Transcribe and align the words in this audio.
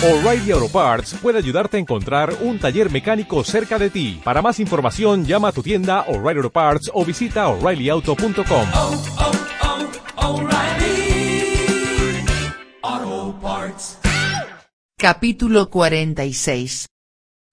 O'Reilly 0.00 0.52
Auto 0.52 0.68
Parts 0.68 1.16
puede 1.20 1.38
ayudarte 1.38 1.76
a 1.76 1.80
encontrar 1.80 2.32
un 2.42 2.60
taller 2.60 2.88
mecánico 2.88 3.42
cerca 3.42 3.80
de 3.80 3.90
ti. 3.90 4.20
Para 4.22 4.40
más 4.40 4.60
información, 4.60 5.24
llama 5.24 5.48
a 5.48 5.52
tu 5.52 5.60
tienda 5.60 6.02
O'Reilly 6.02 6.38
Auto 6.38 6.52
Parts 6.52 6.88
o 6.94 7.04
visita 7.04 7.48
oreillyauto.com. 7.48 8.68
oh, 8.74 9.02
oh, 12.92 13.38
Parts. 13.42 13.98
Capítulo 14.96 15.68
46. 15.68 16.86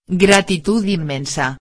Gratitud 0.07 0.85
inmensa. 0.85 1.57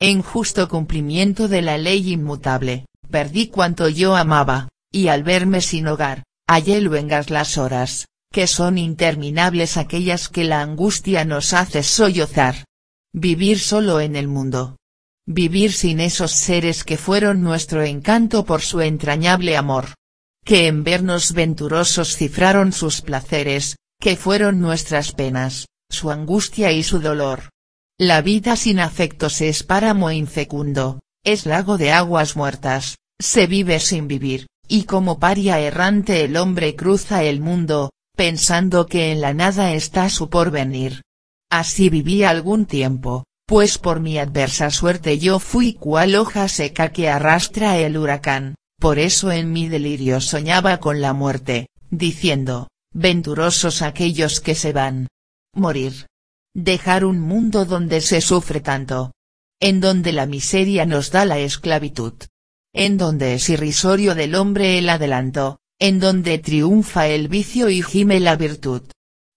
En 0.00 0.22
justo 0.22 0.68
cumplimiento 0.68 1.48
de 1.48 1.62
la 1.62 1.76
ley 1.76 2.12
inmutable, 2.12 2.86
perdí 3.10 3.48
cuanto 3.48 3.88
yo 3.88 4.14
amaba, 4.14 4.68
y 4.92 5.08
al 5.08 5.24
verme 5.24 5.60
sin 5.60 5.88
hogar, 5.88 6.22
hallé 6.46 6.80
luengas 6.80 7.30
las 7.30 7.58
horas, 7.58 8.06
que 8.34 8.48
son 8.48 8.78
interminables 8.78 9.76
aquellas 9.76 10.28
que 10.28 10.42
la 10.42 10.60
angustia 10.60 11.24
nos 11.24 11.52
hace 11.52 11.84
sollozar. 11.84 12.64
Vivir 13.12 13.60
solo 13.60 14.00
en 14.00 14.16
el 14.16 14.26
mundo. 14.26 14.76
Vivir 15.24 15.72
sin 15.72 16.00
esos 16.00 16.32
seres 16.32 16.82
que 16.82 16.96
fueron 16.96 17.42
nuestro 17.42 17.84
encanto 17.84 18.44
por 18.44 18.60
su 18.60 18.80
entrañable 18.80 19.56
amor. 19.56 19.94
Que 20.44 20.66
en 20.66 20.82
vernos 20.82 21.32
venturosos 21.32 22.16
cifraron 22.16 22.72
sus 22.72 23.02
placeres, 23.02 23.76
que 24.00 24.16
fueron 24.16 24.58
nuestras 24.58 25.12
penas, 25.12 25.68
su 25.88 26.10
angustia 26.10 26.72
y 26.72 26.82
su 26.82 26.98
dolor. 26.98 27.50
La 28.00 28.20
vida 28.20 28.56
sin 28.56 28.80
afectos 28.80 29.40
es 29.42 29.62
páramo 29.62 30.10
infecundo, 30.10 30.98
es 31.22 31.46
lago 31.46 31.78
de 31.78 31.92
aguas 31.92 32.34
muertas, 32.34 32.96
se 33.20 33.46
vive 33.46 33.78
sin 33.78 34.08
vivir, 34.08 34.48
y 34.66 34.84
como 34.86 35.20
paria 35.20 35.60
errante 35.60 36.24
el 36.24 36.36
hombre 36.36 36.74
cruza 36.74 37.22
el 37.22 37.38
mundo, 37.38 37.90
pensando 38.14 38.86
que 38.86 39.12
en 39.12 39.20
la 39.20 39.34
nada 39.34 39.72
está 39.72 40.08
su 40.08 40.30
porvenir. 40.30 41.02
Así 41.50 41.88
viví 41.88 42.24
algún 42.24 42.66
tiempo, 42.66 43.24
pues 43.46 43.78
por 43.78 44.00
mi 44.00 44.18
adversa 44.18 44.70
suerte 44.70 45.18
yo 45.18 45.38
fui 45.38 45.74
cual 45.74 46.14
hoja 46.14 46.48
seca 46.48 46.92
que 46.92 47.08
arrastra 47.08 47.78
el 47.78 47.96
huracán, 47.96 48.54
por 48.80 48.98
eso 48.98 49.30
en 49.32 49.52
mi 49.52 49.68
delirio 49.68 50.20
soñaba 50.20 50.78
con 50.78 51.00
la 51.00 51.12
muerte, 51.12 51.68
diciendo, 51.90 52.68
venturosos 52.92 53.82
aquellos 53.82 54.40
que 54.40 54.54
se 54.54 54.72
van. 54.72 55.08
Morir. 55.54 56.06
Dejar 56.54 57.04
un 57.04 57.20
mundo 57.20 57.64
donde 57.64 58.00
se 58.00 58.20
sufre 58.20 58.60
tanto. 58.60 59.12
En 59.60 59.80
donde 59.80 60.12
la 60.12 60.26
miseria 60.26 60.86
nos 60.86 61.10
da 61.10 61.24
la 61.24 61.38
esclavitud. 61.38 62.14
En 62.72 62.96
donde 62.96 63.34
es 63.34 63.48
irrisorio 63.48 64.14
del 64.14 64.34
hombre 64.34 64.78
el 64.78 64.88
adelanto, 64.88 65.58
en 65.78 66.00
donde 66.00 66.38
triunfa 66.38 67.08
el 67.08 67.28
vicio 67.28 67.68
y 67.68 67.82
gime 67.82 68.20
la 68.20 68.36
virtud. 68.36 68.82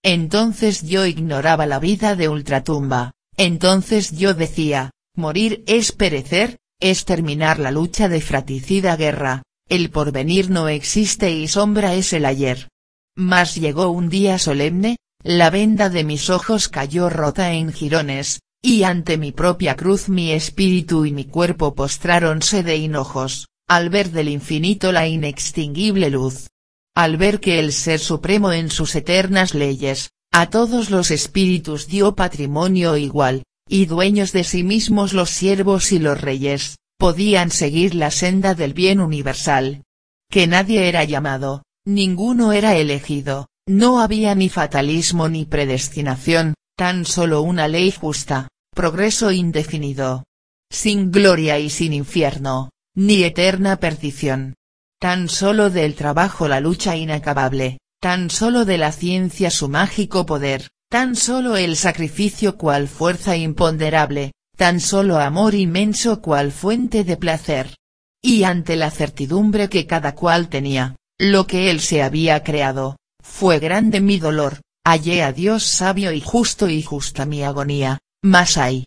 Entonces 0.04 0.84
yo 0.84 1.06
ignoraba 1.06 1.66
la 1.66 1.80
vida 1.80 2.16
de 2.16 2.30
ultratumba, 2.30 3.14
entonces 3.36 4.12
yo 4.12 4.34
decía, 4.34 4.92
morir 5.16 5.64
es 5.68 5.92
perecer, 5.92 6.58
es 6.80 7.06
terminar 7.06 7.60
la 7.60 7.72
lucha 7.72 8.08
de 8.08 8.22
fratricida 8.22 8.96
guerra, 8.96 9.44
el 9.68 9.90
porvenir 9.90 10.50
no 10.50 10.70
existe 10.70 11.32
y 11.32 11.48
sombra 11.48 11.94
es 11.96 12.14
el 12.14 12.26
ayer. 12.26 12.70
Mas 13.16 13.56
llegó 13.56 13.90
un 13.90 14.10
día 14.10 14.38
solemne, 14.38 14.98
la 15.24 15.50
venda 15.50 15.90
de 15.90 16.04
mis 16.04 16.30
ojos 16.30 16.70
cayó 16.70 17.10
rota 17.10 17.54
en 17.54 17.74
jirones, 17.74 18.40
y 18.62 18.84
ante 18.84 19.18
mi 19.18 19.32
propia 19.32 19.76
cruz 19.76 20.08
mi 20.08 20.32
espíritu 20.32 21.06
y 21.06 21.12
mi 21.12 21.26
cuerpo 21.26 21.74
postráronse 21.74 22.64
de 22.64 22.78
hinojos, 22.78 23.48
al 23.68 23.90
ver 23.90 24.12
del 24.12 24.30
infinito 24.30 24.92
la 24.92 25.08
inextinguible 25.08 26.10
luz. 26.10 26.48
Al 26.96 27.18
ver 27.18 27.40
que 27.40 27.60
el 27.60 27.74
Ser 27.74 28.00
Supremo 28.00 28.54
en 28.54 28.72
sus 28.72 28.96
eternas 28.96 29.54
leyes, 29.54 30.12
a 30.32 30.50
todos 30.50 30.90
los 30.90 31.12
espíritus 31.12 31.88
dio 31.88 32.16
patrimonio 32.16 32.98
igual, 32.98 33.44
y 33.68 33.86
dueños 33.86 34.32
de 34.32 34.44
sí 34.44 34.64
mismos 34.64 35.14
los 35.14 35.30
siervos 35.30 35.92
y 35.92 36.00
los 36.00 36.20
reyes, 36.20 36.78
podían 36.98 37.52
seguir 37.52 37.94
la 37.94 38.10
senda 38.10 38.56
del 38.56 38.74
bien 38.74 39.00
universal. 39.00 39.84
Que 40.30 40.48
nadie 40.48 40.88
era 40.88 41.04
llamado, 41.04 41.64
ninguno 41.86 42.54
era 42.54 42.76
elegido, 42.76 43.48
no 43.68 44.00
había 44.00 44.34
ni 44.34 44.50
fatalismo 44.50 45.30
ni 45.30 45.46
predestinación, 45.46 46.54
tan 46.78 47.06
solo 47.06 47.42
una 47.42 47.68
ley 47.68 47.92
justa, 47.92 48.48
progreso 48.74 49.32
indefinido. 49.32 50.24
Sin 50.72 51.12
gloria 51.12 51.60
y 51.60 51.70
sin 51.70 51.94
infierno, 51.94 52.70
ni 52.98 53.24
eterna 53.24 53.80
perdición. 53.80 54.56
Tan 55.00 55.30
solo 55.30 55.70
del 55.70 55.94
trabajo 55.94 56.48
la 56.48 56.60
lucha 56.60 56.96
inacabable, 56.96 57.78
tan 58.02 58.32
solo 58.32 58.66
de 58.66 58.80
la 58.80 58.92
ciencia 58.92 59.52
su 59.52 59.70
mágico 59.70 60.26
poder, 60.26 60.70
tan 60.90 61.16
solo 61.16 61.58
el 61.58 61.76
sacrificio 61.76 62.58
cual 62.58 62.88
fuerza 62.88 63.38
imponderable, 63.38 64.32
tan 64.56 64.80
solo 64.80 65.20
amor 65.20 65.54
inmenso 65.54 66.24
cual 66.24 66.52
fuente 66.52 67.04
de 67.04 67.18
placer. 67.18 67.76
Y 68.20 68.46
ante 68.46 68.76
la 68.76 68.90
certidumbre 68.90 69.70
que 69.70 69.86
cada 69.86 70.16
cual 70.16 70.50
tenía, 70.50 70.96
lo 71.20 71.46
que 71.46 71.70
él 71.70 71.82
se 71.82 72.02
había 72.02 72.44
creado, 72.44 72.98
fue 73.22 73.60
grande 73.60 74.02
mi 74.02 74.18
dolor, 74.18 74.62
hallé 74.84 75.22
a 75.22 75.32
Dios 75.34 75.64
sabio 75.68 76.14
y 76.14 76.22
justo 76.22 76.68
y 76.68 76.82
justa 76.82 77.28
mi 77.28 77.44
agonía, 77.44 78.00
mas 78.24 78.58
hay, 78.58 78.86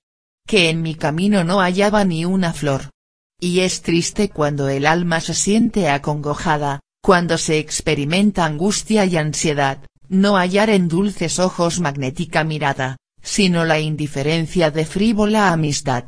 que 0.48 0.68
en 0.68 0.82
mi 0.82 0.96
camino 0.96 1.44
no 1.44 1.60
hallaba 1.60 2.04
ni 2.04 2.24
una 2.24 2.52
flor, 2.52 2.90
y 3.40 3.60
es 3.60 3.82
triste 3.82 4.28
cuando 4.28 4.68
el 4.68 4.86
alma 4.86 5.20
se 5.20 5.34
siente 5.34 5.88
acongojada, 5.88 6.80
cuando 7.02 7.38
se 7.38 7.58
experimenta 7.58 8.44
angustia 8.44 9.06
y 9.06 9.16
ansiedad, 9.16 9.78
no 10.08 10.36
hallar 10.36 10.70
en 10.70 10.88
dulces 10.88 11.38
ojos 11.38 11.80
magnética 11.80 12.44
mirada, 12.44 12.98
sino 13.22 13.64
la 13.64 13.80
indiferencia 13.80 14.70
de 14.70 14.84
frívola 14.84 15.52
amistad. 15.52 16.04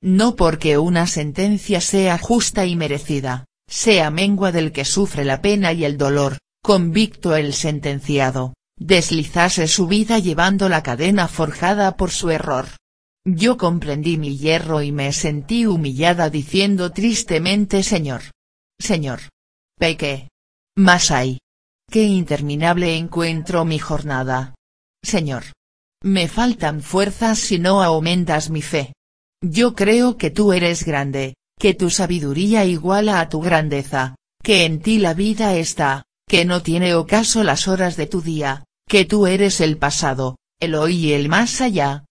No 0.00 0.36
porque 0.36 0.78
una 0.78 1.08
sentencia 1.08 1.80
sea 1.80 2.18
justa 2.18 2.66
y 2.66 2.76
merecida, 2.76 3.46
sea 3.66 4.10
mengua 4.10 4.52
del 4.52 4.70
que 4.70 4.84
sufre 4.84 5.24
la 5.24 5.42
pena 5.42 5.72
y 5.72 5.84
el 5.84 5.98
dolor, 5.98 6.38
convicto 6.62 7.34
el 7.34 7.52
sentenciado, 7.52 8.54
deslizase 8.76 9.66
su 9.66 9.88
vida 9.88 10.18
llevando 10.20 10.68
la 10.68 10.82
cadena 10.84 11.26
forjada 11.26 11.96
por 11.96 12.10
su 12.10 12.30
error. 12.30 12.66
Yo 13.30 13.58
comprendí 13.58 14.16
mi 14.16 14.38
hierro 14.38 14.80
y 14.80 14.90
me 14.90 15.12
sentí 15.12 15.66
humillada 15.66 16.30
diciendo 16.30 16.92
tristemente 16.92 17.82
Señor. 17.82 18.22
Señor. 18.78 19.20
Peque. 19.78 20.30
Mas 20.76 21.10
hay. 21.10 21.38
Qué 21.90 22.04
interminable 22.04 22.96
encuentro 22.96 23.66
mi 23.66 23.78
jornada. 23.78 24.54
Señor. 25.02 25.44
Me 26.02 26.26
faltan 26.26 26.80
fuerzas 26.80 27.38
si 27.38 27.58
no 27.58 27.82
aumentas 27.82 28.48
mi 28.48 28.62
fe. 28.62 28.94
Yo 29.42 29.74
creo 29.74 30.16
que 30.16 30.30
tú 30.30 30.54
eres 30.54 30.84
grande, 30.84 31.34
que 31.60 31.74
tu 31.74 31.90
sabiduría 31.90 32.64
iguala 32.64 33.20
a 33.20 33.28
tu 33.28 33.42
grandeza, 33.42 34.16
que 34.42 34.64
en 34.64 34.80
ti 34.80 34.98
la 34.98 35.12
vida 35.12 35.54
está, 35.54 36.04
que 36.26 36.46
no 36.46 36.62
tiene 36.62 36.94
ocaso 36.94 37.44
las 37.44 37.68
horas 37.68 37.96
de 37.96 38.06
tu 38.06 38.22
día, 38.22 38.64
que 38.88 39.04
tú 39.04 39.26
eres 39.26 39.60
el 39.60 39.76
pasado, 39.76 40.36
el 40.60 40.74
hoy 40.74 40.96
y 40.96 41.12
el 41.12 41.28
más 41.28 41.60
allá, 41.60 42.06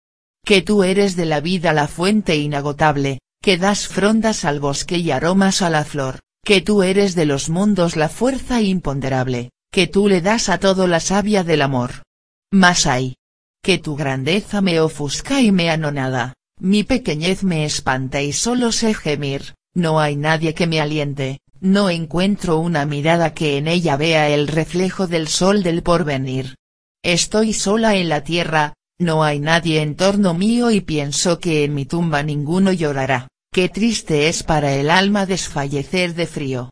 que 0.48 0.62
tú 0.62 0.86
eres 0.86 1.18
de 1.18 1.26
la 1.26 1.42
vida 1.42 1.74
la 1.74 1.90
fuente 1.90 2.38
inagotable, 2.38 3.20
que 3.42 3.58
das 3.58 3.90
frondas 3.90 4.46
al 4.46 4.62
bosque 4.62 4.98
y 4.98 5.12
aromas 5.12 5.62
a 5.62 5.70
la 5.70 5.84
flor, 5.84 6.22
que 6.42 6.62
tú 6.62 6.84
eres 6.84 7.16
de 7.16 7.26
los 7.26 7.50
mundos 7.50 7.98
la 7.98 8.08
fuerza 8.08 8.62
imponderable, 8.62 9.50
que 9.74 9.88
tú 9.88 10.08
le 10.08 10.22
das 10.22 10.48
a 10.48 10.58
todo 10.58 10.88
la 10.88 11.02
savia 11.02 11.44
del 11.44 11.62
amor. 11.62 12.04
Mas 12.50 12.88
hay. 12.88 13.16
Que 13.62 13.78
tu 13.78 13.98
grandeza 13.98 14.62
me 14.62 14.80
ofusca 14.80 15.42
y 15.42 15.52
me 15.52 15.70
anonada, 15.70 16.34
mi 16.62 16.86
pequeñez 16.86 17.44
me 17.44 17.66
espanta 17.66 18.22
y 18.22 18.32
solo 18.32 18.72
sé 18.72 18.94
gemir, 18.94 19.54
no 19.74 20.00
hay 20.00 20.16
nadie 20.16 20.54
que 20.54 20.66
me 20.66 20.80
aliente, 20.80 21.42
no 21.60 21.90
encuentro 21.90 22.58
una 22.60 22.86
mirada 22.86 23.34
que 23.34 23.58
en 23.58 23.68
ella 23.68 23.98
vea 23.98 24.30
el 24.30 24.48
reflejo 24.48 25.08
del 25.08 25.28
sol 25.28 25.62
del 25.62 25.84
porvenir. 25.84 26.56
Estoy 27.04 27.52
sola 27.52 27.96
en 27.96 28.08
la 28.08 28.24
tierra, 28.24 28.76
no 29.00 29.24
hay 29.24 29.40
nadie 29.40 29.82
en 29.82 29.96
torno 29.96 30.34
mío 30.34 30.72
y 30.72 30.82
pienso 30.82 31.40
que 31.40 31.64
en 31.64 31.74
mi 31.76 31.86
tumba 31.86 32.24
ninguno 32.24 32.74
llorará, 32.74 33.28
qué 33.52 33.70
triste 33.70 34.28
es 34.28 34.44
para 34.44 34.74
el 34.74 34.90
alma 34.90 35.26
desfallecer 35.26 36.16
de 36.16 36.26
frío. 36.26 36.70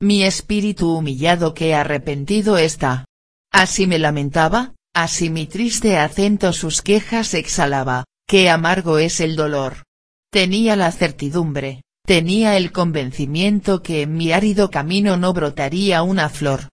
Mi 0.00 0.22
espíritu 0.22 0.96
humillado 0.96 1.54
que 1.54 1.74
arrepentido 1.74 2.58
está. 2.58 3.04
Así 3.52 3.86
me 3.86 3.98
lamentaba, 3.98 4.74
así 4.94 5.30
mi 5.30 5.46
triste 5.46 5.98
acento 5.98 6.52
sus 6.52 6.82
quejas 6.82 7.34
exhalaba, 7.34 8.04
qué 8.26 8.50
amargo 8.50 8.98
es 8.98 9.20
el 9.20 9.36
dolor. 9.36 9.84
Tenía 10.30 10.76
la 10.76 10.92
certidumbre, 10.92 11.82
tenía 12.04 12.56
el 12.56 12.72
convencimiento 12.72 13.82
que 13.82 14.02
en 14.02 14.16
mi 14.16 14.32
árido 14.32 14.70
camino 14.70 15.16
no 15.16 15.32
brotaría 15.32 16.02
una 16.02 16.28
flor, 16.28 16.68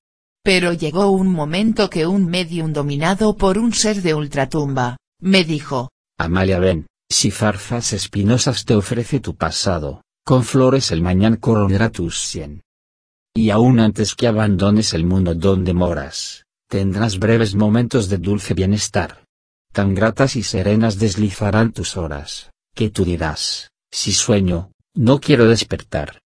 pero 0.45 0.73
llegó 0.73 1.09
un 1.09 1.33
momento 1.33 1.89
que 1.89 2.05
un 2.05 2.27
medium 2.27 2.71
dominado 2.71 3.35
por 3.35 3.57
un 3.57 3.73
ser 3.73 4.03
de 4.03 4.13
ultratumba, 4.13 4.95
me 5.19 5.43
dijo. 5.43 5.89
Amalia 6.19 6.59
ven, 6.59 6.85
si 7.09 7.31
zarzas 7.31 7.93
espinosas 7.93 8.63
te 8.63 8.75
ofrece 8.75 9.19
tu 9.19 9.35
pasado, 9.35 10.03
con 10.23 10.43
flores 10.43 10.91
el 10.91 11.01
mañana 11.01 11.37
coronará 11.37 11.89
tus 11.89 12.19
cien. 12.19 12.61
Y 13.33 13.49
aún 13.49 13.79
antes 13.79 14.13
que 14.13 14.27
abandones 14.27 14.93
el 14.93 15.03
mundo 15.03 15.33
donde 15.33 15.73
moras, 15.73 16.45
tendrás 16.69 17.17
breves 17.17 17.55
momentos 17.55 18.07
de 18.07 18.19
dulce 18.19 18.53
bienestar. 18.53 19.23
Tan 19.73 19.95
gratas 19.95 20.35
y 20.35 20.43
serenas 20.43 20.99
deslizarán 20.99 21.71
tus 21.71 21.97
horas, 21.97 22.51
que 22.75 22.91
tú 22.91 23.03
dirás, 23.03 23.71
si 23.91 24.11
sueño, 24.11 24.71
no 24.93 25.19
quiero 25.19 25.47
despertar. 25.47 26.19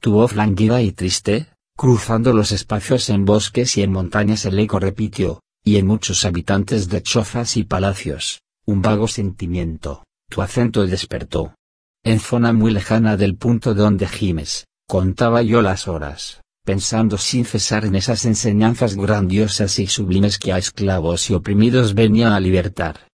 Tu 0.00 0.12
voz 0.12 0.34
languida 0.34 0.80
y 0.80 0.92
triste, 0.92 1.50
cruzando 1.76 2.32
los 2.32 2.52
espacios 2.52 3.10
en 3.10 3.26
bosques 3.26 3.76
y 3.76 3.82
en 3.82 3.92
montañas 3.92 4.46
el 4.46 4.58
eco 4.58 4.80
repitió, 4.80 5.40
y 5.62 5.76
en 5.76 5.86
muchos 5.86 6.24
habitantes 6.24 6.88
de 6.88 7.02
chozas 7.02 7.58
y 7.58 7.64
palacios, 7.64 8.40
un 8.64 8.80
vago 8.80 9.06
sentimiento, 9.06 10.04
tu 10.30 10.40
acento 10.40 10.86
despertó. 10.86 11.54
En 12.02 12.18
zona 12.18 12.52
muy 12.54 12.72
lejana 12.72 13.16
del 13.16 13.36
punto 13.36 13.74
donde 13.74 14.08
gimes, 14.08 14.66
contaba 14.88 15.42
yo 15.42 15.60
las 15.60 15.86
horas, 15.86 16.40
pensando 16.64 17.18
sin 17.18 17.44
cesar 17.44 17.84
en 17.84 17.94
esas 17.94 18.24
enseñanzas 18.24 18.96
grandiosas 18.96 19.78
y 19.78 19.86
sublimes 19.86 20.38
que 20.38 20.52
a 20.52 20.58
esclavos 20.58 21.28
y 21.28 21.34
oprimidos 21.34 21.94
venían 21.94 22.32
a 22.32 22.40
libertar. 22.40 23.08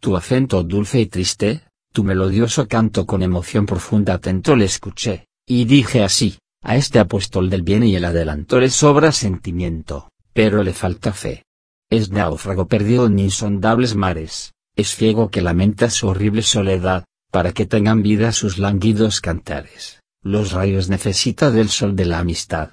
Tu 0.00 0.16
acento 0.16 0.64
dulce 0.64 1.00
y 1.00 1.06
triste, 1.06 1.62
tu 1.92 2.02
melodioso 2.02 2.66
canto 2.66 3.06
con 3.06 3.22
emoción 3.22 3.64
profunda 3.64 4.14
atento 4.14 4.56
le 4.56 4.64
escuché, 4.64 5.26
y 5.46 5.66
dije 5.66 6.02
así, 6.02 6.38
a 6.62 6.76
este 6.76 6.98
apóstol 6.98 7.50
del 7.50 7.62
bien 7.62 7.84
y 7.84 7.96
el 7.96 8.04
adelanto 8.04 8.58
le 8.60 8.70
sobra 8.70 9.12
sentimiento, 9.12 10.10
pero 10.32 10.62
le 10.62 10.72
falta 10.72 11.12
fe. 11.12 11.44
Es 11.90 12.10
náufrago 12.10 12.66
perdido 12.66 13.06
en 13.06 13.18
insondables 13.18 13.94
mares, 13.94 14.52
es 14.76 14.94
ciego 14.94 15.30
que 15.30 15.42
lamenta 15.42 15.90
su 15.90 16.08
horrible 16.08 16.42
soledad, 16.42 17.04
para 17.30 17.52
que 17.52 17.66
tengan 17.66 18.02
vida 18.02 18.32
sus 18.32 18.58
languidos 18.58 19.20
cantares, 19.20 20.00
los 20.22 20.52
rayos 20.52 20.88
necesita 20.88 21.50
del 21.50 21.68
sol 21.68 21.96
de 21.96 22.06
la 22.06 22.18
amistad. 22.18 22.72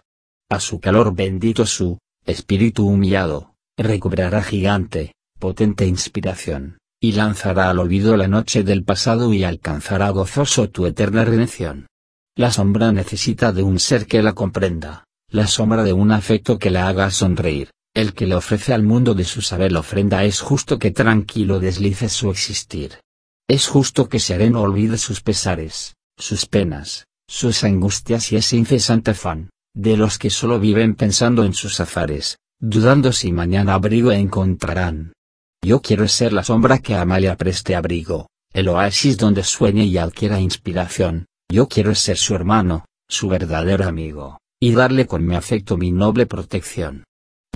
A 0.50 0.60
su 0.60 0.80
calor 0.80 1.16
bendito 1.16 1.66
su, 1.66 1.98
espíritu 2.26 2.88
humillado, 2.88 3.56
recobrará 3.78 4.44
gigante, 4.44 5.14
potente 5.40 5.86
inspiración, 5.86 6.78
y 7.02 7.14
lanzará 7.14 7.70
al 7.70 7.80
olvido 7.80 8.16
la 8.18 8.28
noche 8.28 8.64
del 8.64 8.84
pasado 8.84 9.34
y 9.34 9.44
alcanzará 9.44 10.10
gozoso 10.10 10.70
tu 10.70 10.86
eterna 10.86 11.26
redención. 11.26 11.88
La 12.38 12.52
sombra 12.52 12.92
necesita 12.92 13.54
de 13.54 13.64
un 13.64 13.80
ser 13.80 14.08
que 14.08 14.22
la 14.22 14.34
comprenda, 14.34 15.06
la 15.30 15.48
sombra 15.48 15.84
de 15.84 15.94
un 15.94 16.12
afecto 16.12 16.60
que 16.60 16.70
la 16.70 16.90
haga 16.90 17.10
sonreír, 17.10 17.72
el 17.94 18.14
que 18.14 18.26
le 18.26 18.36
ofrece 18.36 18.74
al 18.74 18.84
mundo 18.84 19.14
de 19.14 19.24
su 19.24 19.42
saber 19.42 19.74
ofrenda 19.78 20.26
es 20.26 20.42
justo 20.42 20.78
que 20.78 20.92
tranquilo 20.92 21.62
deslice 21.62 22.10
su 22.10 22.30
existir. 22.30 23.00
Es 23.48 23.70
justo 23.70 24.10
que 24.10 24.20
sereno 24.20 24.64
olvide 24.64 24.98
sus 24.98 25.22
pesares, 25.22 25.96
sus 26.18 26.46
penas, 26.46 27.06
sus 27.26 27.64
angustias 27.64 28.34
y 28.34 28.36
ese 28.36 28.58
incesante 28.58 29.12
afán, 29.12 29.50
de 29.74 29.96
los 29.96 30.18
que 30.18 30.30
solo 30.30 30.60
viven 30.60 30.96
pensando 30.96 31.46
en 31.46 31.54
sus 31.54 31.80
azares, 31.80 32.38
dudando 32.60 33.14
si 33.14 33.32
mañana 33.32 33.76
abrigo 33.76 34.12
encontrarán. 34.12 35.14
Yo 35.64 35.82
quiero 35.82 36.06
ser 36.10 36.34
la 36.34 36.44
sombra 36.44 36.80
que 36.80 36.96
Amalia 36.96 37.38
preste 37.38 37.76
abrigo, 37.76 38.28
el 38.52 38.68
oasis 38.68 39.18
donde 39.18 39.42
sueñe 39.44 39.86
y 39.86 39.98
adquiera 39.98 40.42
inspiración, 40.42 41.28
yo 41.50 41.68
quiero 41.68 41.96
ser 41.96 42.18
su 42.18 42.36
hermano, 42.36 42.86
su 43.08 43.28
verdadero 43.28 43.88
amigo, 43.88 44.40
y 44.60 44.72
darle 44.72 45.06
con 45.06 45.26
mi 45.26 45.36
afecto 45.36 45.78
mi 45.78 45.92
noble 45.92 46.26
protección. 46.26 47.04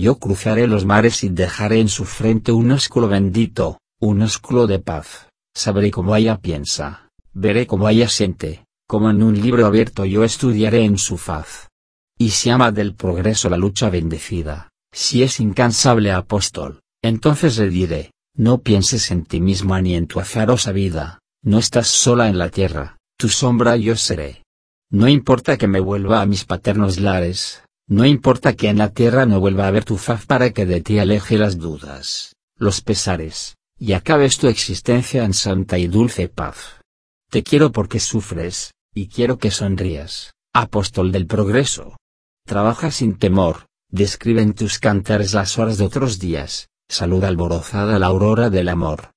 Yo 0.00 0.18
cruzaré 0.18 0.66
los 0.66 0.86
mares 0.86 1.24
y 1.24 1.28
dejaré 1.28 1.80
en 1.80 1.88
su 1.88 2.04
frente 2.04 2.52
un 2.52 2.70
ósculo 2.70 3.08
bendito, 3.08 3.78
un 4.00 4.22
ósculo 4.22 4.66
de 4.66 4.78
paz. 4.78 5.28
Sabré 5.54 5.90
cómo 5.90 6.16
ella 6.16 6.38
piensa, 6.38 7.08
veré 7.34 7.66
cómo 7.66 7.88
ella 7.88 8.08
siente, 8.08 8.64
como 8.88 9.10
en 9.10 9.22
un 9.22 9.40
libro 9.40 9.66
abierto 9.66 10.04
yo 10.04 10.24
estudiaré 10.24 10.84
en 10.84 10.96
su 10.96 11.18
faz. 11.18 11.68
Y 12.16 12.30
si 12.30 12.50
ama 12.50 12.70
del 12.70 12.94
progreso 12.94 13.50
la 13.50 13.56
lucha 13.56 13.90
bendecida, 13.90 14.70
si 14.92 15.22
es 15.22 15.40
incansable 15.40 16.12
apóstol, 16.12 16.80
entonces 17.02 17.58
le 17.58 17.68
diré, 17.68 18.12
no 18.36 18.62
pienses 18.62 19.10
en 19.10 19.24
ti 19.24 19.40
misma 19.40 19.82
ni 19.82 19.94
en 19.94 20.06
tu 20.06 20.20
azarosa 20.20 20.72
vida, 20.72 21.18
no 21.42 21.58
estás 21.58 21.88
sola 21.88 22.28
en 22.28 22.38
la 22.38 22.50
tierra, 22.50 22.98
tu 23.20 23.28
sombra 23.28 23.76
yo 23.76 23.96
seré. 23.96 24.44
No 24.90 25.06
importa 25.06 25.58
que 25.58 25.68
me 25.68 25.78
vuelva 25.78 26.22
a 26.22 26.26
mis 26.26 26.46
paternos 26.46 26.98
lares, 26.98 27.62
no 27.86 28.06
importa 28.06 28.54
que 28.54 28.70
en 28.70 28.78
la 28.78 28.94
tierra 28.94 29.26
no 29.26 29.40
vuelva 29.40 29.68
a 29.68 29.70
ver 29.70 29.84
tu 29.84 29.98
faz 29.98 30.24
para 30.24 30.50
que 30.54 30.64
de 30.64 30.80
ti 30.80 30.98
aleje 30.98 31.36
las 31.36 31.58
dudas, 31.58 32.34
los 32.56 32.80
pesares, 32.80 33.56
y 33.78 33.92
acabes 33.92 34.38
tu 34.38 34.48
existencia 34.48 35.24
en 35.24 35.34
santa 35.34 35.76
y 35.76 35.86
dulce 35.86 36.28
paz. 36.28 36.80
Te 37.28 37.42
quiero 37.42 37.72
porque 37.72 38.00
sufres, 38.00 38.72
y 38.94 39.08
quiero 39.08 39.36
que 39.36 39.50
sonrías, 39.50 40.32
apóstol 40.54 41.12
del 41.12 41.26
progreso. 41.26 41.98
Trabaja 42.46 42.90
sin 42.90 43.18
temor, 43.18 43.66
describe 43.90 44.40
en 44.40 44.54
tus 44.54 44.78
cantares 44.78 45.34
las 45.34 45.58
horas 45.58 45.76
de 45.76 45.84
otros 45.84 46.18
días, 46.18 46.70
saluda 46.88 47.28
alborozada 47.28 47.98
la 47.98 48.06
aurora 48.06 48.48
del 48.48 48.70
amor. 48.70 49.10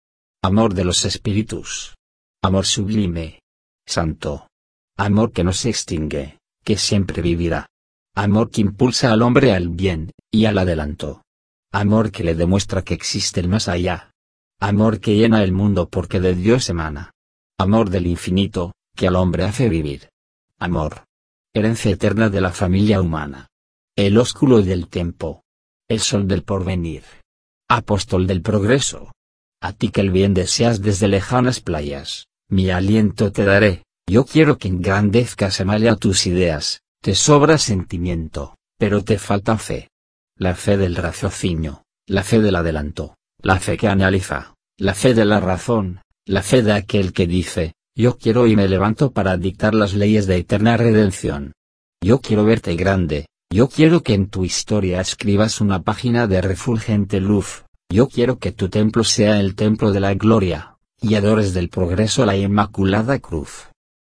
Amor 0.43 0.73
de 0.73 0.83
los 0.83 1.05
espíritus. 1.05 1.95
Amor 2.41 2.65
sublime. 2.65 3.42
Santo. 3.85 4.47
Amor 4.97 5.31
que 5.31 5.43
no 5.43 5.53
se 5.53 5.69
extingue, 5.69 6.39
que 6.63 6.77
siempre 6.77 7.21
vivirá. 7.21 7.67
Amor 8.15 8.51
que 8.51 8.61
impulsa 8.61 9.11
al 9.11 9.21
hombre 9.21 9.53
al 9.53 9.69
bien, 9.69 10.11
y 10.31 10.45
al 10.45 10.57
adelanto. 10.57 11.23
Amor 11.71 12.11
que 12.11 12.23
le 12.23 12.35
demuestra 12.35 12.83
que 12.83 12.93
existe 12.93 13.39
el 13.39 13.47
más 13.47 13.67
allá. 13.67 14.11
Amor 14.59 14.99
que 14.99 15.15
llena 15.15 15.43
el 15.43 15.51
mundo 15.51 15.89
porque 15.89 16.19
de 16.19 16.35
Dios 16.35 16.69
emana. 16.69 17.11
Amor 17.57 17.89
del 17.89 18.07
infinito, 18.07 18.73
que 18.95 19.07
al 19.07 19.15
hombre 19.15 19.43
hace 19.43 19.69
vivir. 19.69 20.09
Amor. 20.59 21.05
Herencia 21.53 21.91
eterna 21.91 22.29
de 22.29 22.41
la 22.41 22.51
familia 22.51 23.01
humana. 23.01 23.47
El 23.95 24.17
ósculo 24.17 24.61
del 24.61 24.87
tiempo. 24.87 25.43
El 25.87 25.99
sol 25.99 26.27
del 26.27 26.43
porvenir. 26.43 27.03
Apóstol 27.67 28.27
del 28.27 28.41
progreso. 28.41 29.11
A 29.61 29.73
ti 29.73 29.89
que 29.89 30.01
el 30.01 30.11
bien 30.11 30.33
deseas 30.33 30.81
desde 30.81 31.07
lejanas 31.07 31.59
playas, 31.59 32.27
mi 32.53 32.69
aliento 32.69 33.31
te 33.31 33.45
daré, 33.45 33.83
yo 34.07 34.25
quiero 34.25 34.59
que 34.59 34.67
engrandezcas 34.67 35.59
a 35.59 35.95
tus 35.95 36.27
ideas, 36.27 36.81
te 37.01 37.15
sobra 37.15 37.57
sentimiento, 37.57 38.57
pero 38.77 39.03
te 39.03 39.17
falta 39.17 39.57
fe. 39.57 39.89
La 40.37 40.53
fe 40.53 40.77
del 40.77 40.95
raciocinio, 40.95 41.83
la 42.07 42.23
fe 42.23 42.39
del 42.41 42.55
adelanto, 42.55 43.15
la 43.41 43.59
fe 43.59 43.75
que 43.75 43.87
analiza, 43.87 44.53
la 44.77 44.93
fe 44.93 45.15
de 45.15 45.25
la 45.25 45.39
razón, 45.39 46.01
la 46.27 46.43
fe 46.43 46.61
de 46.61 46.73
aquel 46.73 47.11
que 47.11 47.25
dice, 47.25 47.73
yo 47.95 48.17
quiero 48.17 48.45
y 48.45 48.55
me 48.55 48.67
levanto 48.67 49.11
para 49.13 49.35
dictar 49.35 49.73
las 49.73 49.95
leyes 49.95 50.27
de 50.27 50.37
eterna 50.37 50.77
redención. 50.77 51.53
Yo 52.03 52.21
quiero 52.21 52.45
verte 52.45 52.75
grande, 52.75 53.25
yo 53.51 53.67
quiero 53.67 54.03
que 54.03 54.13
en 54.13 54.29
tu 54.29 54.45
historia 54.45 55.01
escribas 55.01 55.59
una 55.59 55.81
página 55.81 56.27
de 56.27 56.41
refulgente 56.41 57.19
luz, 57.19 57.65
yo 57.91 58.09
quiero 58.09 58.37
que 58.37 58.51
tu 58.51 58.69
templo 58.69 59.03
sea 59.03 59.39
el 59.39 59.55
templo 59.55 59.91
de 59.91 59.99
la 59.99 60.13
gloria, 60.13 60.72
y 61.03 61.15
adores 61.15 61.53
del 61.53 61.67
progreso 61.67 62.25
la 62.25 62.37
Inmaculada 62.37 63.19
Cruz. 63.19 63.67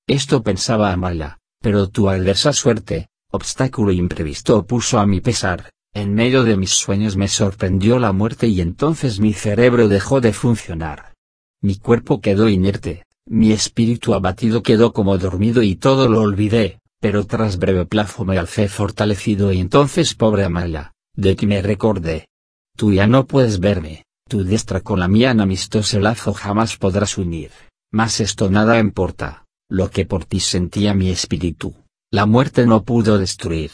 Esto 0.07 0.43
pensaba 0.43 0.91
Amala, 0.91 1.39
pero 1.61 1.87
tu 1.87 2.09
adversa 2.09 2.51
suerte, 2.51 3.07
obstáculo 3.31 3.93
imprevisto 3.93 4.57
opuso 4.57 4.99
a 4.99 5.07
mi 5.07 5.21
pesar, 5.21 5.71
en 5.93 6.13
medio 6.13 6.43
de 6.43 6.57
mis 6.57 6.71
sueños 6.71 7.15
me 7.15 7.29
sorprendió 7.29 7.97
la 7.97 8.11
muerte 8.11 8.47
y 8.47 8.59
entonces 8.59 9.21
mi 9.21 9.31
cerebro 9.31 9.87
dejó 9.87 10.19
de 10.19 10.33
funcionar. 10.33 11.13
Mi 11.61 11.77
cuerpo 11.77 12.19
quedó 12.19 12.49
inerte, 12.49 13.05
mi 13.25 13.53
espíritu 13.53 14.13
abatido 14.13 14.61
quedó 14.61 14.91
como 14.91 15.17
dormido 15.17 15.63
y 15.63 15.77
todo 15.77 16.09
lo 16.09 16.19
olvidé, 16.19 16.81
pero 16.99 17.25
tras 17.25 17.57
breve 17.57 17.85
plazo 17.85 18.25
me 18.25 18.37
alcé 18.37 18.67
fortalecido 18.67 19.53
y 19.53 19.61
entonces 19.61 20.13
pobre 20.13 20.43
Amaya, 20.43 20.91
de 21.15 21.35
ti 21.35 21.47
me 21.47 21.61
recordé. 21.61 22.27
Tú 22.75 22.91
ya 22.91 23.07
no 23.07 23.27
puedes 23.27 23.61
verme, 23.61 24.03
tu 24.31 24.45
diestra 24.45 24.79
con 24.79 25.01
la 25.01 25.09
mía 25.09 25.31
en 25.31 25.41
amistoso 25.41 25.99
lazo 25.99 26.31
jamás 26.31 26.77
podrás 26.77 27.17
unir, 27.17 27.51
mas 27.91 28.21
esto 28.21 28.49
nada 28.49 28.79
importa 28.79 29.45
lo 29.69 29.89
que 29.89 30.05
por 30.05 30.23
ti 30.23 30.39
sentía 30.39 30.93
mi 30.93 31.09
espíritu, 31.09 31.75
la 32.09 32.25
muerte 32.25 32.65
no 32.65 32.83
pudo 32.83 33.17
destruir. 33.17 33.71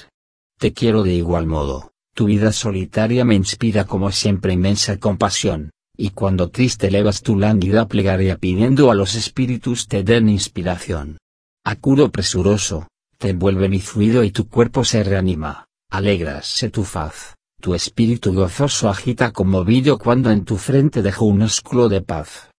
Te 0.58 0.74
quiero 0.74 1.04
de 1.04 1.14
igual 1.14 1.46
modo, 1.46 1.92
tu 2.16 2.26
vida 2.26 2.52
solitaria 2.52 3.24
me 3.24 3.36
inspira 3.36 3.86
como 3.86 4.12
siempre 4.12 4.52
inmensa 4.52 4.98
compasión, 4.98 5.70
y 5.96 6.10
cuando 6.10 6.50
triste 6.50 6.88
elevas 6.88 7.22
tu 7.22 7.38
lánguida 7.38 7.88
plegaria 7.88 8.38
pidiendo 8.38 8.90
a 8.90 8.96
los 8.96 9.14
espíritus 9.14 9.88
te 9.88 10.02
den 10.02 10.28
inspiración. 10.28 11.20
Acudo 11.64 12.12
presuroso, 12.12 12.88
te 13.20 13.30
envuelve 13.30 13.70
mi 13.70 13.80
fluido 13.80 14.24
y 14.24 14.32
tu 14.32 14.48
cuerpo 14.48 14.84
se 14.84 15.04
reanima, 15.04 15.66
alegrase 15.92 16.72
tu 16.72 16.84
faz, 16.84 17.37
tu 17.62 17.74
espíritu 17.76 18.34
gozoso 18.34 18.90
agita 18.90 19.32
conmovido 19.32 19.98
cuando 19.98 20.32
en 20.32 20.46
tu 20.46 20.58
frente 20.58 21.02
dejo 21.02 21.26
un 21.26 21.42
ósculo 21.42 21.90
de 21.90 22.02
paz 22.02 22.50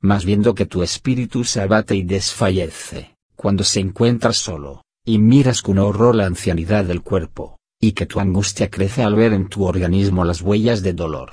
más 0.00 0.24
viendo 0.24 0.54
que 0.54 0.66
tu 0.66 0.82
espíritu 0.82 1.44
se 1.44 1.60
abate 1.60 1.94
y 1.96 2.02
desfallece, 2.02 3.16
cuando 3.34 3.64
se 3.64 3.80
encuentra 3.80 4.32
solo, 4.32 4.84
y 5.04 5.18
miras 5.18 5.62
con 5.62 5.78
horror 5.78 6.14
la 6.14 6.26
ancianidad 6.26 6.84
del 6.84 7.02
cuerpo, 7.02 7.58
y 7.80 7.92
que 7.92 8.06
tu 8.06 8.20
angustia 8.20 8.70
crece 8.70 9.02
al 9.02 9.16
ver 9.16 9.32
en 9.32 9.48
tu 9.48 9.64
organismo 9.64 10.24
las 10.24 10.40
huellas 10.40 10.82
de 10.82 10.92
dolor. 10.92 11.32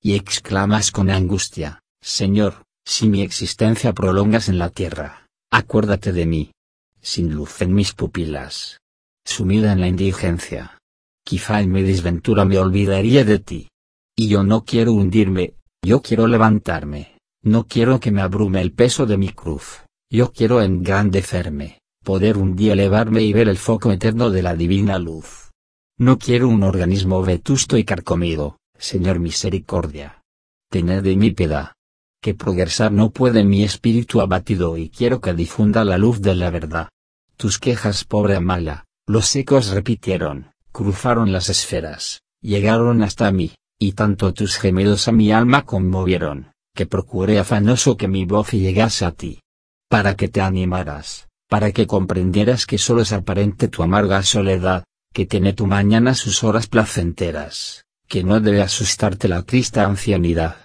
Y 0.00 0.14
exclamas 0.14 0.90
con 0.90 1.10
angustia, 1.10 1.80
Señor, 2.00 2.64
si 2.84 3.08
mi 3.08 3.22
existencia 3.22 3.92
prolongas 3.92 4.48
en 4.48 4.58
la 4.58 4.70
tierra, 4.70 5.28
acuérdate 5.50 6.12
de 6.12 6.26
mí. 6.26 6.52
Sin 7.00 7.34
luz 7.34 7.62
en 7.62 7.74
mis 7.74 7.92
pupilas. 7.92 8.78
Sumida 9.24 9.72
en 9.72 9.80
la 9.80 9.88
indigencia. 9.88 10.78
Quizá 11.24 11.60
en 11.60 11.72
mi 11.72 11.82
desventura 11.82 12.44
me 12.44 12.58
olvidaría 12.58 13.24
de 13.24 13.38
ti. 13.38 13.68
Y 14.16 14.28
yo 14.28 14.42
no 14.42 14.64
quiero 14.64 14.92
hundirme, 14.92 15.54
yo 15.82 16.02
quiero 16.02 16.26
levantarme, 16.26 17.16
no 17.42 17.66
quiero 17.66 17.98
que 17.98 18.10
me 18.10 18.20
abrume 18.20 18.60
el 18.60 18.72
peso 18.72 19.06
de 19.06 19.16
mi 19.16 19.30
cruz, 19.30 19.84
yo 20.10 20.32
quiero 20.32 20.60
engrandecerme, 20.60 21.80
poder 22.04 22.36
un 22.36 22.54
día 22.54 22.74
elevarme 22.74 23.22
y 23.22 23.32
ver 23.32 23.48
el 23.48 23.56
foco 23.56 23.90
eterno 23.90 24.30
de 24.30 24.42
la 24.42 24.54
divina 24.54 24.98
luz. 24.98 25.50
No 25.98 26.18
quiero 26.18 26.48
un 26.48 26.62
organismo 26.62 27.22
vetusto 27.22 27.76
y 27.76 27.84
carcomido, 27.84 28.58
Señor 28.78 29.18
misericordia. 29.18 30.22
Tened 30.70 31.02
de 31.02 31.16
mi 31.16 31.30
piedad. 31.30 31.72
Que 32.20 32.34
progresar 32.34 32.92
no 32.92 33.10
puede 33.10 33.42
mi 33.42 33.64
espíritu 33.64 34.20
abatido 34.20 34.76
y 34.76 34.88
quiero 34.90 35.20
que 35.20 35.34
difunda 35.34 35.84
la 35.84 35.98
luz 35.98 36.20
de 36.20 36.36
la 36.36 36.50
verdad. 36.50 36.88
Tus 37.36 37.58
quejas, 37.58 38.04
pobre 38.04 38.36
Amala, 38.36 38.84
los 39.08 39.34
ecos 39.34 39.70
repitieron, 39.70 40.51
cruzaron 40.72 41.30
las 41.30 41.50
esferas, 41.50 42.22
llegaron 42.40 43.02
hasta 43.02 43.30
mí, 43.30 43.54
y 43.78 43.92
tanto 43.92 44.32
tus 44.32 44.56
gemidos 44.56 45.06
a 45.06 45.12
mi 45.12 45.30
alma 45.30 45.64
conmovieron, 45.64 46.52
que 46.74 46.86
procuré 46.86 47.38
afanoso 47.38 47.96
que 47.96 48.08
mi 48.08 48.24
voz 48.24 48.52
llegase 48.52 49.04
a 49.04 49.12
ti. 49.12 49.40
Para 49.88 50.16
que 50.16 50.28
te 50.28 50.40
animaras, 50.40 51.28
para 51.48 51.70
que 51.72 51.86
comprendieras 51.86 52.64
que 52.64 52.78
solo 52.78 53.02
es 53.02 53.12
aparente 53.12 53.68
tu 53.68 53.82
amarga 53.82 54.22
soledad, 54.22 54.84
que 55.12 55.26
tiene 55.26 55.52
tu 55.52 55.66
mañana 55.66 56.14
sus 56.14 56.42
horas 56.42 56.66
placenteras, 56.66 57.84
que 58.08 58.24
no 58.24 58.40
debe 58.40 58.62
asustarte 58.62 59.28
la 59.28 59.42
triste 59.42 59.80
ancianidad. 59.80 60.64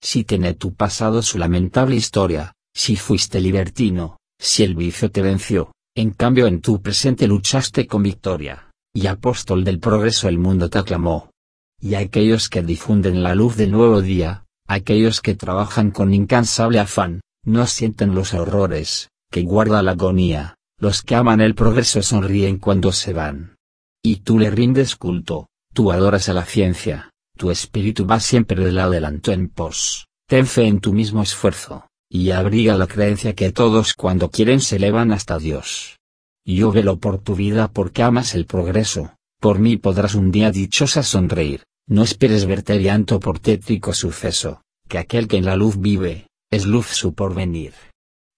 Si 0.00 0.22
tiene 0.22 0.54
tu 0.54 0.74
pasado 0.74 1.22
su 1.22 1.38
lamentable 1.38 1.96
historia, 1.96 2.54
si 2.72 2.94
fuiste 2.94 3.40
libertino, 3.40 4.18
si 4.38 4.62
el 4.62 4.76
vicio 4.76 5.10
te 5.10 5.22
venció, 5.22 5.72
en 5.96 6.10
cambio 6.12 6.46
en 6.46 6.60
tu 6.60 6.80
presente 6.80 7.26
luchaste 7.26 7.88
con 7.88 8.04
victoria, 8.04 8.67
y 8.98 9.06
apóstol 9.06 9.62
del 9.62 9.78
progreso 9.78 10.28
el 10.28 10.38
mundo 10.38 10.70
te 10.70 10.78
aclamó. 10.80 11.30
Y 11.80 11.94
aquellos 11.94 12.48
que 12.48 12.62
difunden 12.62 13.22
la 13.22 13.36
luz 13.36 13.56
del 13.56 13.70
nuevo 13.70 14.02
día, 14.02 14.44
aquellos 14.66 15.20
que 15.20 15.36
trabajan 15.36 15.92
con 15.92 16.12
incansable 16.12 16.80
afán, 16.80 17.20
no 17.44 17.64
sienten 17.68 18.16
los 18.16 18.34
horrores, 18.34 19.10
que 19.30 19.42
guarda 19.42 19.84
la 19.84 19.92
agonía, 19.92 20.56
los 20.80 21.02
que 21.02 21.14
aman 21.14 21.40
el 21.40 21.54
progreso 21.54 22.02
sonríen 22.02 22.58
cuando 22.58 22.90
se 22.90 23.12
van. 23.12 23.56
Y 24.02 24.16
tú 24.16 24.36
le 24.36 24.50
rindes 24.50 24.96
culto, 24.96 25.46
tú 25.72 25.92
adoras 25.92 26.28
a 26.28 26.34
la 26.34 26.44
ciencia, 26.44 27.12
tu 27.36 27.52
espíritu 27.52 28.04
va 28.04 28.18
siempre 28.18 28.64
del 28.64 28.80
adelanto 28.80 29.30
en 29.30 29.48
pos, 29.48 30.08
ten 30.26 30.44
fe 30.44 30.66
en 30.66 30.80
tu 30.80 30.92
mismo 30.92 31.22
esfuerzo, 31.22 31.86
y 32.10 32.32
abriga 32.32 32.76
la 32.76 32.88
creencia 32.88 33.32
que 33.36 33.52
todos 33.52 33.94
cuando 33.94 34.28
quieren 34.28 34.60
se 34.60 34.74
elevan 34.74 35.12
hasta 35.12 35.38
Dios. 35.38 35.97
Yo 36.48 36.72
velo 36.72 36.98
por 36.98 37.18
tu 37.18 37.34
vida 37.34 37.68
porque 37.68 38.02
amas 38.02 38.34
el 38.34 38.46
progreso, 38.46 39.14
por 39.38 39.58
mí 39.58 39.76
podrás 39.76 40.14
un 40.14 40.30
día 40.30 40.50
dichosa 40.50 41.02
sonreír, 41.02 41.64
no 41.86 42.02
esperes 42.02 42.46
verte 42.46 42.80
llanto 42.80 43.20
por 43.20 43.38
tétrico 43.38 43.92
suceso, 43.92 44.62
que 44.88 44.96
aquel 44.96 45.28
que 45.28 45.36
en 45.36 45.44
la 45.44 45.56
luz 45.56 45.78
vive, 45.78 46.28
es 46.50 46.64
luz 46.64 46.86
su 46.86 47.12
porvenir. 47.12 47.74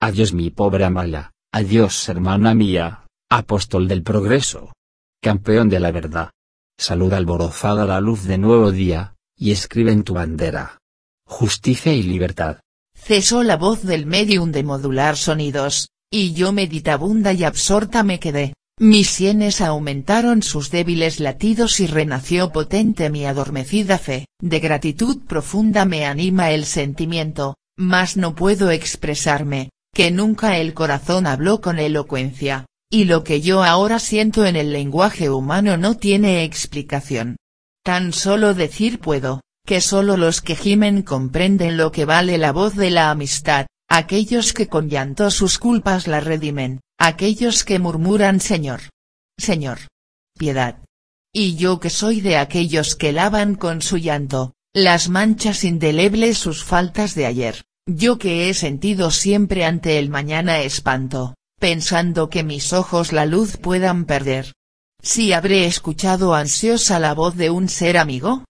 Adiós 0.01 0.33
mi 0.33 0.51
pobre 0.51 0.85
Amaya, 0.85 1.31
adiós 1.53 2.09
hermana 2.09 2.53
mía, 2.53 3.07
apóstol 3.31 3.87
del 3.87 4.03
progreso. 4.03 4.73
Campeón 5.23 5.69
de 5.69 5.79
la 5.79 5.93
verdad. 5.93 6.31
Saluda 6.81 7.17
alborozada 7.17 7.85
la 7.85 8.01
luz 8.01 8.25
de 8.25 8.39
nuevo 8.39 8.73
día, 8.73 9.15
y 9.37 9.53
escribe 9.53 9.93
en 9.93 10.03
tu 10.03 10.15
bandera. 10.15 10.79
Justicia 11.27 11.93
y 11.93 12.03
libertad. 12.03 12.59
Cesó 12.93 13.45
la 13.45 13.57
voz 13.57 13.85
del 13.85 14.05
medium 14.05 14.51
de 14.51 14.65
modular 14.65 15.17
sonidos, 15.17 15.91
y 16.11 16.33
yo 16.33 16.53
meditabunda 16.53 17.33
y 17.33 17.45
absorta 17.45 18.03
me 18.03 18.19
quedé. 18.19 18.55
Mis 18.79 19.11
sienes 19.11 19.61
aumentaron 19.61 20.43
sus 20.43 20.71
débiles 20.71 21.21
latidos 21.21 21.81
y 21.81 21.87
renació 21.87 22.51
potente 22.51 23.11
mi 23.11 23.27
adormecida 23.27 23.99
fe. 23.99 24.27
De 24.41 24.59
gratitud 24.59 25.19
profunda 25.27 25.85
me 25.85 26.07
anima 26.07 26.51
el 26.51 26.65
sentimiento, 26.65 27.57
mas 27.77 28.17
no 28.17 28.35
puedo 28.35 28.71
expresarme, 28.71 29.71
que 29.95 30.11
nunca 30.11 30.57
el 30.57 30.75
corazón 30.75 31.27
habló 31.27 31.61
con 31.61 31.79
elocuencia, 31.79 32.67
y 32.91 33.05
lo 33.05 33.23
que 33.23 33.41
yo 33.41 33.63
ahora 33.63 33.99
siento 33.99 34.47
en 34.47 34.57
el 34.57 34.73
lenguaje 34.73 35.31
humano 35.31 35.77
no 35.77 35.97
tiene 35.97 36.43
explicación. 36.45 37.37
Tan 37.85 38.13
solo 38.13 38.55
decir 38.55 38.99
puedo, 38.99 39.43
que 39.67 39.81
solo 39.81 40.17
los 40.17 40.41
que 40.41 40.57
gimen 40.57 41.03
comprenden 41.03 41.77
lo 41.77 41.93
que 41.93 42.05
vale 42.05 42.39
la 42.39 42.53
voz 42.53 42.75
de 42.77 42.91
la 42.91 43.11
amistad, 43.11 43.67
aquellos 43.91 44.53
que 44.53 44.69
con 44.69 44.89
llanto 44.89 45.31
sus 45.31 45.59
culpas 45.59 46.07
la 46.07 46.21
redimen, 46.21 46.81
aquellos 46.99 47.65
que 47.65 47.79
murmuran 47.79 48.41
Señor. 48.41 48.83
Señor. 49.37 49.81
Piedad. 50.39 50.79
Y 51.35 51.57
yo 51.57 51.81
que 51.81 51.91
soy 51.91 52.21
de 52.21 52.37
aquellos 52.37 52.95
que 52.95 53.13
lavan 53.13 53.57
con 53.57 53.83
su 53.83 53.99
llanto, 53.99 54.55
las 54.73 55.09
manchas 55.09 55.65
indelebles 55.65 56.39
sus 56.39 56.65
faltas 56.65 57.15
de 57.15 57.27
ayer, 57.27 57.65
yo 57.87 58.19
que 58.19 58.49
he 58.49 58.55
sentido 58.55 59.11
siempre 59.11 59.65
ante 59.65 59.99
el 59.99 60.09
mañana 60.09 60.61
espanto, 60.61 61.35
pensando 61.59 62.31
que 62.31 62.45
mis 62.45 62.73
ojos 62.73 63.13
la 63.13 63.27
luz 63.27 63.57
puedan 63.57 64.05
perder. 64.05 64.53
Si 65.03 65.33
habré 65.33 65.67
escuchado 65.67 66.35
ansiosa 66.35 67.01
la 67.01 67.15
voz 67.15 67.37
de 67.37 67.51
un 67.51 67.69
ser 67.69 67.99
amigo, 67.99 68.45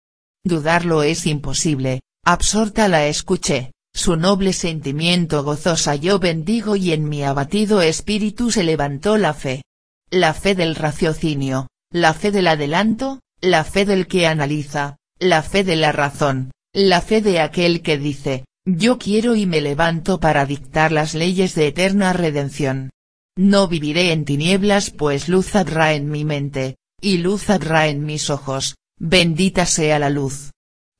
Dudarlo 0.45 1.03
es 1.03 1.27
imposible, 1.27 2.01
absorta 2.25 2.89
la 2.89 3.07
escuché, 3.07 3.73
su 4.01 4.17
noble 4.17 4.55
sentimiento 4.55 5.45
gozosa 5.45 5.95
yo 5.95 6.19
bendigo 6.19 6.75
y 6.75 6.93
en 6.93 7.07
mi 7.07 7.23
abatido 7.23 7.83
espíritu 7.83 8.51
se 8.51 8.65
levantó 8.65 9.19
la 9.19 9.35
fe. 9.35 9.63
La 10.11 10.33
fe 10.33 10.55
del 10.55 10.75
raciocinio, 10.75 11.67
la 11.93 12.15
fe 12.15 12.31
del 12.31 12.47
adelanto, 12.47 13.21
la 13.43 13.63
fe 13.63 13.85
del 13.85 14.07
que 14.07 14.27
analiza, 14.27 14.97
la 15.19 15.43
fe 15.43 15.65
de 15.65 15.77
la 15.77 15.93
razón, 15.93 16.51
la 16.73 17.03
fe 17.03 17.21
de 17.21 17.41
aquel 17.41 17.83
que 17.83 17.99
dice, 17.99 18.47
yo 18.65 18.99
quiero 18.99 19.35
y 19.35 19.45
me 19.45 19.61
levanto 19.61 20.19
para 20.19 20.47
dictar 20.47 20.93
las 20.93 21.13
leyes 21.13 21.55
de 21.55 21.67
eterna 21.67 22.15
redención. 22.15 22.89
No 23.37 23.69
viviré 23.69 24.13
en 24.13 24.25
tinieblas 24.25 24.91
pues 24.91 25.29
luz 25.29 25.55
habrá 25.55 25.93
en 25.93 26.09
mi 26.09 26.25
mente, 26.25 26.77
y 27.03 27.19
luz 27.19 27.51
habrá 27.51 27.89
en 27.89 28.07
mis 28.07 28.31
ojos, 28.31 28.77
Bendita 28.99 29.67
sea 29.67 29.99
la 29.99 30.09
luz. 30.09 30.53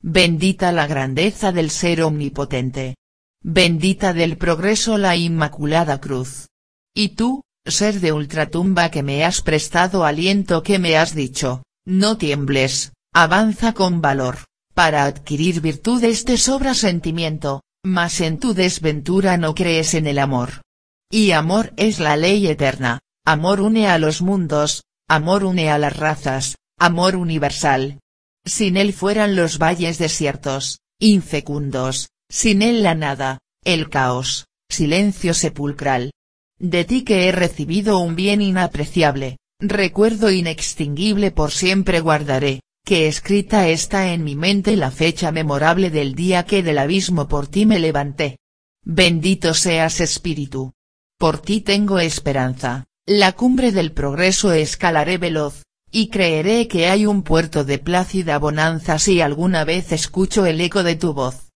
Bendita 0.03 0.71
la 0.71 0.87
grandeza 0.87 1.51
del 1.51 1.69
ser 1.69 2.01
omnipotente. 2.01 2.95
Bendita 3.43 4.13
del 4.13 4.35
progreso 4.35 4.97
la 4.97 5.15
Inmaculada 5.15 6.01
Cruz. 6.01 6.47
Y 6.95 7.09
tú, 7.09 7.43
ser 7.67 7.99
de 7.99 8.11
ultratumba 8.11 8.89
que 8.89 9.03
me 9.03 9.23
has 9.23 9.43
prestado 9.43 10.03
aliento 10.03 10.63
que 10.63 10.79
me 10.79 10.97
has 10.97 11.13
dicho, 11.13 11.61
no 11.85 12.17
tiembles, 12.17 12.93
avanza 13.13 13.73
con 13.73 14.01
valor, 14.01 14.39
para 14.73 15.05
adquirir 15.05 15.61
virtudes 15.61 16.25
te 16.25 16.37
sobra 16.37 16.73
sentimiento, 16.73 17.61
mas 17.83 18.21
en 18.21 18.39
tu 18.39 18.55
desventura 18.55 19.37
no 19.37 19.53
crees 19.53 19.93
en 19.93 20.07
el 20.07 20.17
amor. 20.17 20.63
Y 21.11 21.31
amor 21.31 21.73
es 21.77 21.99
la 21.99 22.17
ley 22.17 22.47
eterna, 22.47 23.01
amor 23.23 23.61
une 23.61 23.87
a 23.87 23.99
los 23.99 24.23
mundos, 24.23 24.83
amor 25.07 25.43
une 25.43 25.69
a 25.69 25.77
las 25.77 25.95
razas, 25.95 26.57
amor 26.79 27.15
universal. 27.15 27.99
Sin 28.45 28.77
él 28.77 28.93
fueran 28.93 29.35
los 29.35 29.57
valles 29.57 29.97
desiertos, 29.97 30.79
infecundos, 30.99 32.09
sin 32.29 32.61
él 32.61 32.83
la 32.83 32.95
nada, 32.95 33.39
el 33.63 33.89
caos, 33.89 34.45
silencio 34.69 35.33
sepulcral. 35.33 36.11
De 36.57 36.85
ti 36.85 37.03
que 37.03 37.27
he 37.27 37.31
recibido 37.31 37.99
un 37.99 38.15
bien 38.15 38.41
inapreciable, 38.41 39.37
recuerdo 39.59 40.31
inextinguible 40.31 41.31
por 41.31 41.51
siempre 41.51 41.99
guardaré, 41.99 42.61
que 42.85 43.07
escrita 43.07 43.67
está 43.67 44.13
en 44.13 44.23
mi 44.23 44.35
mente 44.35 44.75
la 44.75 44.91
fecha 44.91 45.31
memorable 45.31 45.89
del 45.89 46.15
día 46.15 46.45
que 46.45 46.63
del 46.63 46.79
abismo 46.79 47.27
por 47.27 47.47
ti 47.47 47.65
me 47.65 47.79
levanté. 47.79 48.37
Bendito 48.83 49.53
seas 49.53 49.99
espíritu. 49.99 50.73
Por 51.19 51.39
ti 51.39 51.61
tengo 51.61 51.99
esperanza, 51.99 52.85
la 53.05 53.33
cumbre 53.33 53.71
del 53.71 53.91
progreso 53.91 54.53
escalaré 54.53 55.19
veloz, 55.19 55.63
y 55.91 56.07
creeré 56.07 56.67
que 56.67 56.87
hay 56.87 57.05
un 57.05 57.21
puerto 57.21 57.63
de 57.63 57.77
plácida 57.77 58.39
bonanza 58.39 58.97
si 58.97 59.21
alguna 59.21 59.65
vez 59.65 59.91
escucho 59.91 60.45
el 60.45 60.61
eco 60.61 60.83
de 60.83 60.95
tu 60.95 61.13
voz. 61.13 61.41